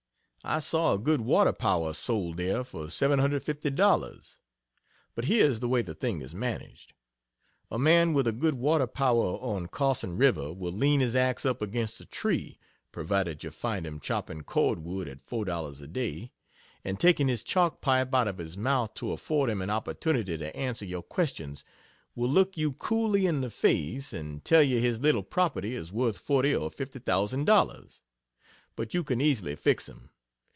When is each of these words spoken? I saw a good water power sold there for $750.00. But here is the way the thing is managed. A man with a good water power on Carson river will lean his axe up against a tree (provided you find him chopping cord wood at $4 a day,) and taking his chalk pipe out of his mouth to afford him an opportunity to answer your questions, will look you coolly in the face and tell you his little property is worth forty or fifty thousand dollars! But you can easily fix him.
I 0.43 0.59
saw 0.59 0.93
a 0.93 0.97
good 0.97 1.21
water 1.21 1.53
power 1.53 1.93
sold 1.93 2.37
there 2.37 2.63
for 2.63 2.85
$750.00. 2.85 4.39
But 5.13 5.25
here 5.25 5.45
is 5.45 5.59
the 5.59 5.67
way 5.67 5.83
the 5.83 5.93
thing 5.93 6.19
is 6.19 6.33
managed. 6.33 6.93
A 7.69 7.77
man 7.77 8.13
with 8.13 8.25
a 8.25 8.31
good 8.31 8.55
water 8.55 8.87
power 8.87 9.37
on 9.37 9.67
Carson 9.67 10.17
river 10.17 10.51
will 10.51 10.71
lean 10.71 10.99
his 10.99 11.15
axe 11.15 11.45
up 11.45 11.61
against 11.61 12.01
a 12.01 12.07
tree 12.07 12.57
(provided 12.91 13.43
you 13.43 13.51
find 13.51 13.85
him 13.85 13.99
chopping 13.99 14.41
cord 14.41 14.79
wood 14.79 15.07
at 15.07 15.19
$4 15.19 15.79
a 15.79 15.85
day,) 15.85 16.31
and 16.83 16.99
taking 16.99 17.27
his 17.27 17.43
chalk 17.43 17.79
pipe 17.79 18.11
out 18.15 18.27
of 18.27 18.39
his 18.39 18.57
mouth 18.57 18.95
to 18.95 19.11
afford 19.11 19.47
him 19.47 19.61
an 19.61 19.69
opportunity 19.69 20.39
to 20.39 20.55
answer 20.57 20.85
your 20.85 21.03
questions, 21.03 21.63
will 22.15 22.27
look 22.27 22.57
you 22.57 22.73
coolly 22.73 23.27
in 23.27 23.41
the 23.41 23.51
face 23.51 24.11
and 24.11 24.43
tell 24.43 24.63
you 24.63 24.79
his 24.79 25.01
little 25.01 25.23
property 25.23 25.75
is 25.75 25.93
worth 25.93 26.17
forty 26.17 26.55
or 26.55 26.71
fifty 26.71 26.97
thousand 26.97 27.45
dollars! 27.45 28.01
But 28.75 28.95
you 28.95 29.03
can 29.03 29.21
easily 29.21 29.55
fix 29.55 29.87
him. 29.87 30.09